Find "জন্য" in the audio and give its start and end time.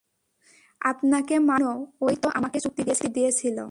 1.77-2.01